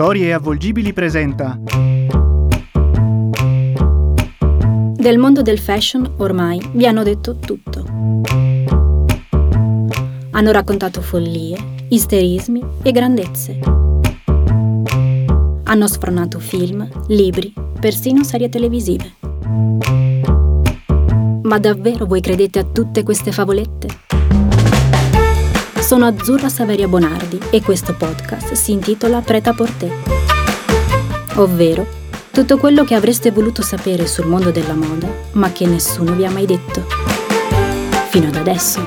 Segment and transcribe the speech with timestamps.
[0.00, 1.60] Storie avvolgibili presenta.
[4.94, 7.84] Del mondo del fashion ormai vi hanno detto tutto.
[10.30, 11.58] Hanno raccontato follie,
[11.88, 13.58] isterismi e grandezze.
[15.64, 19.16] Hanno sfronato film, libri, persino serie televisive.
[21.42, 24.09] Ma davvero voi credete a tutte queste favolette?
[25.90, 29.90] Sono Azzurra Saveria Bonardi e questo podcast si intitola Preta Porté,
[31.34, 31.84] ovvero
[32.30, 36.30] tutto quello che avreste voluto sapere sul mondo della moda, ma che nessuno vi ha
[36.30, 36.86] mai detto.
[38.08, 38.80] Fino ad adesso.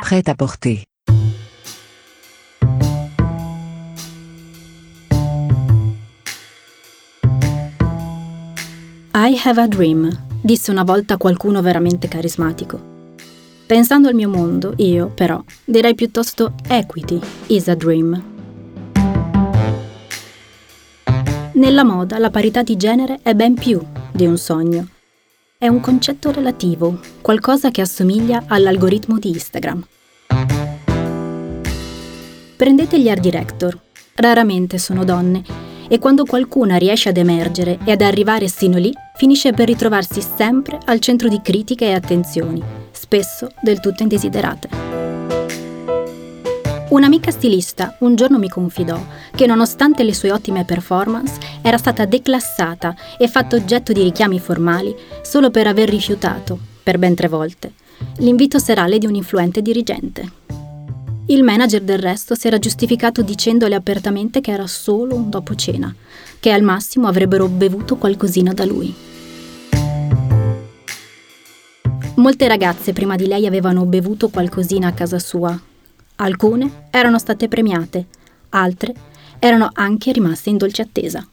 [0.00, 0.84] Prêt à porter.
[9.12, 10.08] I have a dream,
[10.40, 12.91] disse una volta qualcuno veramente carismatico.
[13.66, 18.30] Pensando al mio mondo, io, però, direi piuttosto equity is a dream.
[21.54, 23.80] Nella moda la parità di genere è ben più
[24.12, 24.88] di un sogno.
[25.56, 29.86] È un concetto relativo, qualcosa che assomiglia all'algoritmo di Instagram.
[32.56, 33.78] Prendete gli art director.
[34.14, 35.42] Raramente sono donne
[35.88, 40.78] e quando qualcuna riesce ad emergere e ad arrivare sino lì, finisce per ritrovarsi sempre
[40.86, 42.62] al centro di critiche e attenzioni,
[43.12, 44.68] spesso del tutto indesiderate.
[46.88, 48.98] Un'amica stilista un giorno mi confidò
[49.34, 54.96] che nonostante le sue ottime performance era stata declassata e fatta oggetto di richiami formali
[55.20, 57.72] solo per aver rifiutato, per ben tre volte,
[58.18, 60.32] l'invito serale di un influente dirigente.
[61.26, 65.94] Il manager del resto si era giustificato dicendole apertamente che era solo un dopo cena,
[66.40, 69.11] che al massimo avrebbero bevuto qualcosina da lui.
[72.16, 75.58] Molte ragazze prima di lei avevano bevuto qualcosina a casa sua.
[76.16, 78.06] Alcune erano state premiate,
[78.50, 78.94] altre
[79.38, 81.26] erano anche rimaste in dolce attesa.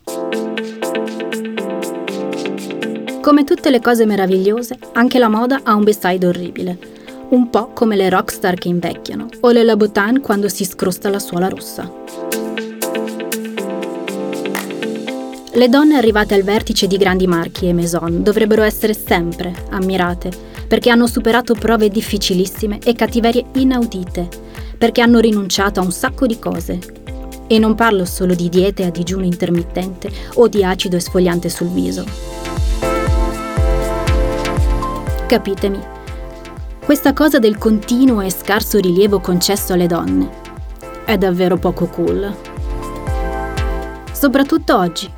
[3.22, 6.80] Come tutte le cose meravigliose, anche la moda ha un beside orribile.
[7.30, 11.50] Un po' come le rockstar che invecchiano o le Louboutin quando si scrosta la suola
[11.50, 11.92] rossa.
[15.52, 20.92] Le donne arrivate al vertice di grandi marchi e maison dovrebbero essere sempre ammirate, perché
[20.92, 24.30] hanno superato prove difficilissime e cattiverie inaudite,
[24.78, 26.80] perché hanno rinunciato a un sacco di cose.
[27.48, 32.06] E non parlo solo di diete a digiuno intermittente o di acido esfoliante sul viso.
[35.28, 35.80] Capitemi,
[36.86, 40.30] questa cosa del continuo e scarso rilievo concesso alle donne
[41.06, 42.32] è davvero poco cool.
[44.12, 45.12] Soprattutto oggi,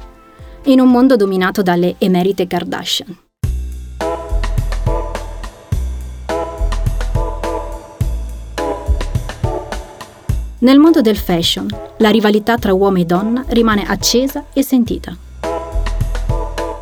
[0.65, 3.30] in un mondo dominato dalle emerite Kardashian.
[10.61, 11.67] Nel mondo del fashion,
[11.97, 15.17] la rivalità tra uomo e donna rimane accesa e sentita.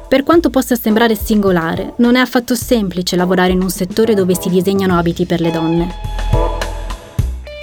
[0.06, 4.50] Per quanto possa sembrare singolare, non è affatto semplice lavorare in un settore dove si
[4.50, 5.96] disegnano abiti per le donne.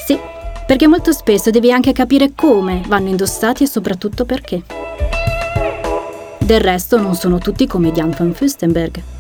[0.07, 0.19] Sì,
[0.67, 4.63] perché molto spesso devi anche capire come vanno indossati e soprattutto perché.
[6.39, 9.16] Del resto non sono tutti come Diane von Fürstenberg.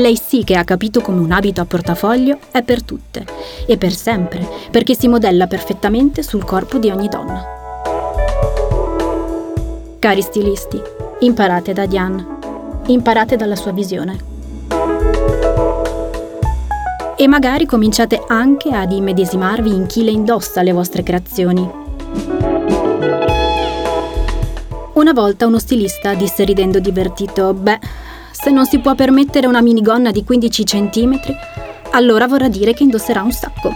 [0.00, 3.22] Lei sì che ha capito come un abito a portafoglio è per tutte
[3.66, 7.44] e per sempre, perché si modella perfettamente sul corpo di ogni donna.
[9.98, 10.80] Cari stilisti,
[11.18, 12.26] imparate da Diane,
[12.86, 14.18] imparate dalla sua visione.
[17.14, 21.70] E magari cominciate anche ad immedesimarvi in chi le indossa le vostre creazioni.
[24.94, 30.10] Una volta uno stilista disse ridendo divertito, beh, se non si può permettere una minigonna
[30.10, 31.20] di 15 cm,
[31.90, 33.72] allora vorrà dire che indosserà un sacco.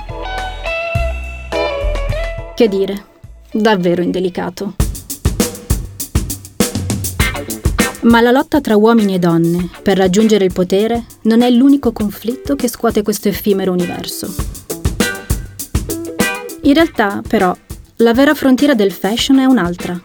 [2.54, 3.04] Che dire,
[3.52, 4.74] davvero indelicato.
[8.02, 12.54] Ma la lotta tra uomini e donne per raggiungere il potere non è l'unico conflitto
[12.54, 14.32] che scuote questo effimero universo.
[16.62, 17.56] In realtà, però,
[17.96, 19.98] la vera frontiera del fashion è un'altra.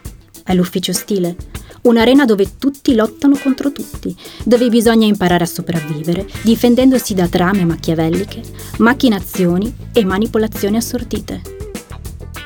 [0.44, 1.36] È l'ufficio stile,
[1.82, 8.42] un'arena dove tutti lottano contro tutti, dove bisogna imparare a sopravvivere, difendendosi da trame machiavelliche,
[8.78, 11.42] macchinazioni e manipolazioni assortite.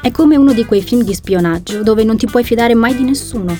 [0.02, 3.04] È come uno di quei film di spionaggio dove non ti puoi fidare mai di
[3.04, 3.58] nessuno,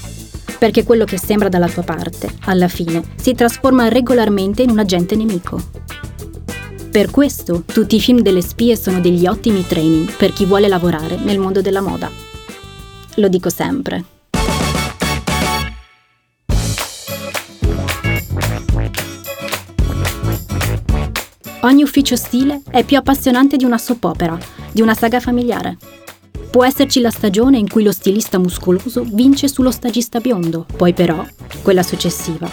[0.60, 5.16] perché quello che sembra dalla tua parte, alla fine, si trasforma regolarmente in un agente
[5.16, 5.62] nemico.
[6.92, 11.18] Per questo tutti i film delle spie sono degli ottimi training per chi vuole lavorare
[11.18, 12.10] nel mondo della moda.
[13.16, 14.13] Lo dico sempre.
[21.66, 24.38] Ogni ufficio stile è più appassionante di una soap opera,
[24.74, 25.78] di una saga familiare.
[26.52, 31.26] Può esserci la stagione in cui lo stilista muscoloso vince sullo stagista biondo, poi però,
[31.62, 32.50] quella successiva,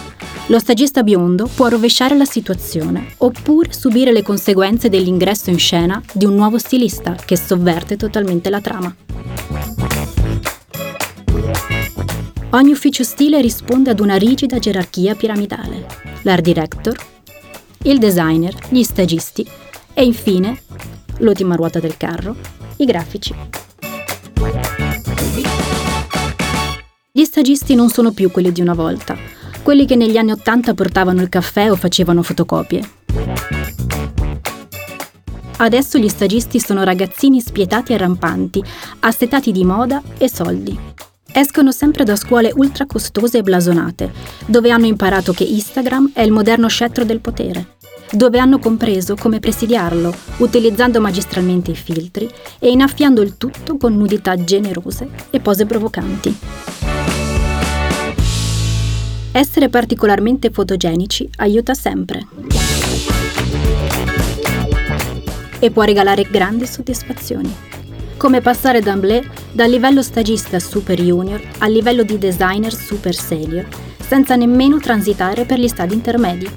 [0.47, 6.23] lo stagista biondo può rovesciare la situazione oppure subire le conseguenze dell'ingresso in scena di
[6.23, 8.95] un nuovo stilista che sovverte totalmente la trama.
[12.51, 15.85] Ogni ufficio stile risponde ad una rigida gerarchia piramidale.
[16.21, 16.95] L'art director,
[17.83, 19.47] il designer, gli stagisti
[19.93, 20.61] e infine,
[21.17, 22.35] l'ultima ruota del carro,
[22.77, 23.33] i grafici.
[27.11, 29.17] Gli stagisti non sono più quelli di una volta,
[29.63, 32.89] quelli che negli anni Ottanta portavano il caffè o facevano fotocopie.
[35.57, 38.63] Adesso gli stagisti sono ragazzini spietati e rampanti,
[38.99, 40.90] assetati di moda e soldi.
[41.33, 44.11] Escono sempre da scuole ultra costose e blasonate,
[44.45, 47.77] dove hanno imparato che Instagram è il moderno scettro del potere,
[48.11, 52.29] dove hanno compreso come presidiarlo, utilizzando magistralmente i filtri
[52.59, 56.37] e innaffiando il tutto con nudità generose e pose provocanti.
[59.31, 62.27] Essere particolarmente fotogenici aiuta sempre
[65.59, 67.71] e può regalare grandi soddisfazioni
[68.21, 73.67] come passare da Amblé dal livello stagista super junior al livello di designer super senior,
[73.97, 76.47] senza nemmeno transitare per gli stadi intermedi.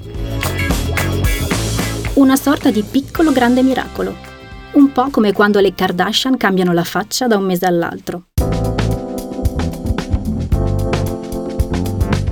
[2.17, 4.15] Una sorta di piccolo grande miracolo,
[4.73, 8.25] un po' come quando le Kardashian cambiano la faccia da un mese all'altro.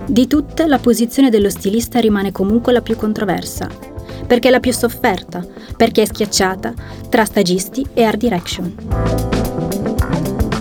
[0.09, 3.92] Di tutte, la posizione dello stilista rimane comunque la più controversa,
[4.27, 5.45] perché è la più sofferta,
[5.77, 6.73] perché è schiacciata
[7.09, 8.75] tra stagisti e art direction.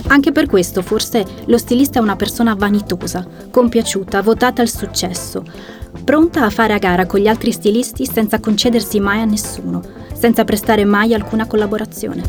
[0.08, 5.42] Anche per questo forse lo stilista è una persona vanitosa, compiaciuta, votata al successo,
[6.04, 9.82] pronta a fare a gara con gli altri stilisti senza concedersi mai a nessuno,
[10.12, 12.24] senza prestare mai alcuna collaborazione.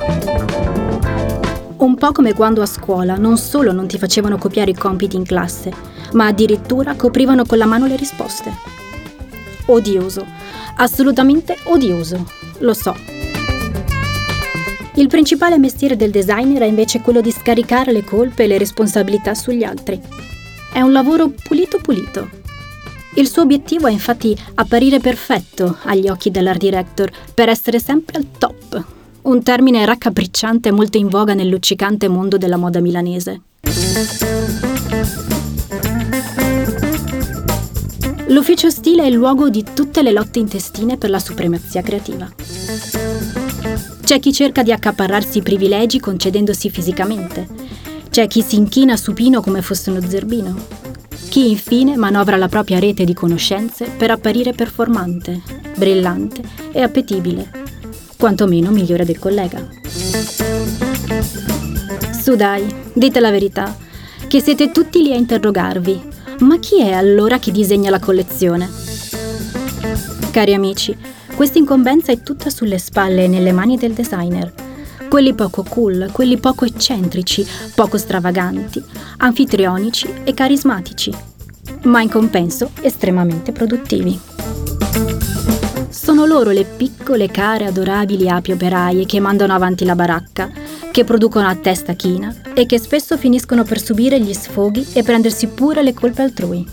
[1.77, 5.25] Un po' come quando a scuola non solo non ti facevano copiare i compiti in
[5.25, 5.69] classe,
[6.13, 8.51] ma addirittura coprivano con la mano le risposte.
[9.65, 10.25] Odioso,
[10.77, 12.25] assolutamente odioso,
[12.59, 12.95] lo so.
[14.95, 19.33] Il principale mestiere del designer è invece quello di scaricare le colpe e le responsabilità
[19.33, 19.99] sugli altri.
[20.71, 22.29] È un lavoro pulito pulito.
[23.15, 28.27] Il suo obiettivo è infatti apparire perfetto agli occhi dell'art director per essere sempre al
[28.37, 28.83] top.
[29.23, 33.41] Un termine raccapricciante molto in voga nel luccicante mondo della moda milanese.
[38.33, 42.27] L'ufficio stile è il luogo di tutte le lotte intestine per la supremazia creativa.
[44.03, 47.47] C'è chi cerca di accaparrarsi i privilegi concedendosi fisicamente.
[48.09, 50.55] C'è chi si inchina supino come fosse uno zerbino.
[51.29, 55.43] Chi infine manovra la propria rete di conoscenze per apparire performante,
[55.77, 56.41] brillante
[56.71, 57.51] e appetibile,
[58.17, 59.63] quantomeno migliore del collega.
[62.19, 63.77] Su dai, dite la verità,
[64.27, 66.12] che siete tutti lì a interrogarvi,
[66.43, 68.69] ma chi è allora che disegna la collezione?
[70.31, 70.95] Cari amici,
[71.35, 74.51] questa incombenza è tutta sulle spalle e nelle mani del designer.
[75.07, 77.45] Quelli poco cool, quelli poco eccentrici,
[77.75, 78.83] poco stravaganti,
[79.17, 81.13] anfitrionici e carismatici,
[81.83, 84.19] ma in compenso estremamente produttivi.
[85.89, 90.51] Sono loro le piccole, care, adorabili api operaie che mandano avanti la baracca,
[90.93, 95.47] che producono a testa china e che spesso finiscono per subire gli sfoghi e prendersi
[95.47, 96.63] pure le colpe altrui.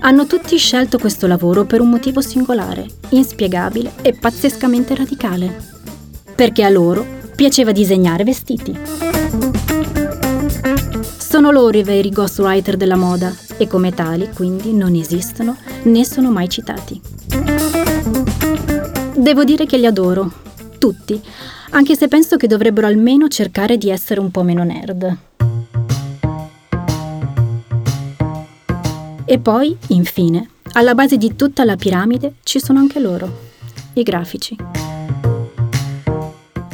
[0.00, 5.62] Hanno tutti scelto questo lavoro per un motivo singolare, inspiegabile e pazzescamente radicale.
[6.34, 7.06] Perché a loro
[7.36, 8.76] piaceva disegnare vestiti.
[11.18, 16.32] Sono loro i veri ghostwriter della moda e come tali quindi non esistono né sono
[16.32, 17.00] mai citati.
[19.14, 20.32] Devo dire che li adoro,
[20.80, 21.22] tutti,
[21.70, 25.16] anche se penso che dovrebbero almeno cercare di essere un po' meno nerd.
[29.24, 33.38] E poi, infine, alla base di tutta la piramide ci sono anche loro,
[33.94, 34.56] i grafici.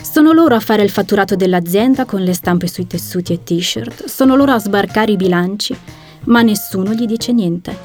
[0.00, 4.35] Sono loro a fare il fatturato dell'azienda con le stampe sui tessuti e t-shirt, sono
[4.35, 5.76] loro a sbarcare i bilanci,
[6.25, 7.76] ma nessuno gli dice niente.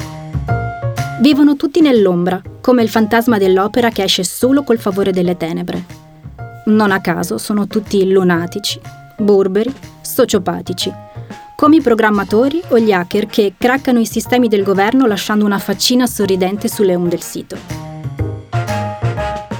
[1.19, 6.00] Vivono tutti nell'ombra, come il fantasma dell'opera che esce solo col favore delle tenebre.
[6.63, 8.79] Non a caso sono tutti lunatici,
[9.17, 10.93] burberi, sociopatici,
[11.55, 16.05] come i programmatori o gli hacker che craccano i sistemi del governo lasciando una faccina
[16.05, 17.57] sorridente sulle home del sito.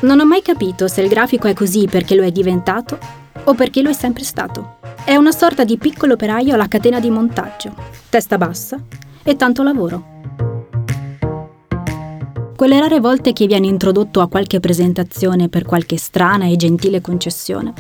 [0.01, 2.99] Non ho mai capito se il grafico è così perché lo è diventato
[3.45, 4.77] o perché lo è sempre stato.
[5.03, 7.73] È una sorta di piccolo operaio alla catena di montaggio,
[8.09, 8.79] testa bassa
[9.23, 10.20] e tanto lavoro
[12.61, 17.73] quelle rare volte che viene introdotto a qualche presentazione per qualche strana e gentile concessione,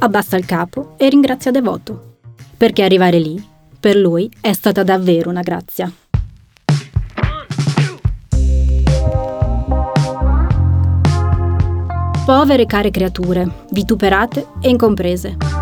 [0.00, 2.16] abbassa il capo e ringrazia Devoto.
[2.54, 3.42] Perché arrivare lì,
[3.80, 5.90] per lui, è stata davvero una grazia.
[12.26, 15.57] Povere care creature, vituperate e incomprese.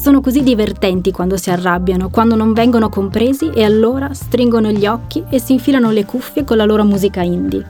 [0.00, 5.24] Sono così divertenti quando si arrabbiano, quando non vengono compresi e allora stringono gli occhi
[5.28, 7.68] e si infilano le cuffie con la loro musica indie.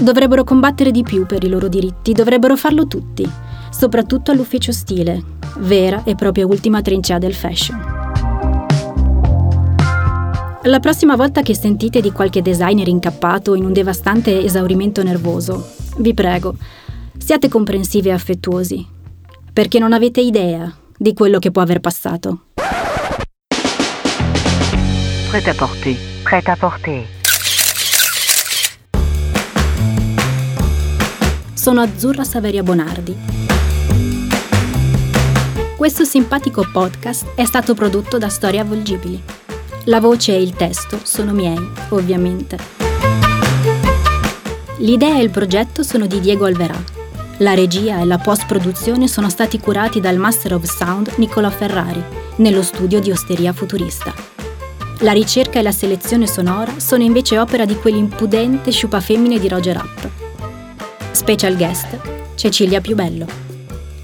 [0.00, 3.28] Dovrebbero combattere di più per i loro diritti, dovrebbero farlo tutti,
[3.70, 5.20] soprattutto all'ufficio stile,
[5.58, 7.78] vera e propria ultima trincea del fashion.
[10.62, 16.14] La prossima volta che sentite di qualche designer incappato in un devastante esaurimento nervoso, vi
[16.14, 16.54] prego,
[17.18, 18.92] siate comprensivi e affettuosi,
[19.54, 20.68] perché non avete idea
[20.98, 22.46] di quello che può aver passato.
[25.30, 25.96] Prêt à porter.
[26.24, 27.06] Prêt à porter.
[31.54, 33.16] Sono Azzurra Saveria Bonardi.
[35.76, 39.22] Questo simpatico podcast è stato prodotto da Storie Avvolgibili.
[39.84, 42.56] La voce e il testo sono miei, ovviamente.
[44.78, 46.93] L'idea e il progetto sono di Diego Alverà.
[47.38, 52.02] La regia e la post-produzione sono stati curati dal Master of Sound Nicola Ferrari,
[52.36, 54.14] nello studio di Osteria Futurista.
[55.00, 60.04] La ricerca e la selezione sonora sono invece opera di quell'impudente sciupafemmine di Roger Rapp.
[61.10, 61.98] Special guest
[62.36, 63.26] Cecilia Piubello.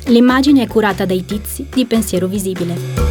[0.07, 3.10] L'immagine è curata dai tizi di Pensiero Visibile.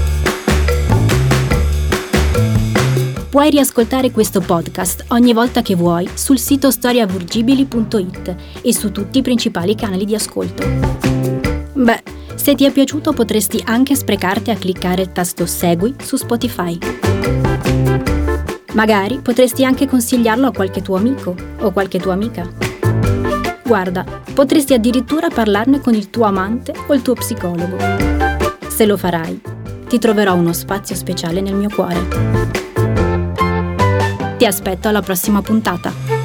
[3.29, 9.21] Puoi riascoltare questo podcast ogni volta che vuoi sul sito storiavurgibili.it e su tutti i
[9.21, 10.65] principali canali di ascolto.
[11.73, 12.01] Beh,
[12.33, 16.75] se ti è piaciuto potresti anche sprecarti a cliccare il tasto Segui su Spotify.
[18.73, 22.49] Magari potresti anche consigliarlo a qualche tuo amico o qualche tua amica.
[23.63, 27.77] Guarda, potresti addirittura parlarne con il tuo amante o il tuo psicologo.
[28.69, 29.39] Se lo farai,
[29.87, 32.68] ti troverò uno spazio speciale nel mio cuore.
[34.39, 36.18] Ti aspetto alla prossima puntata.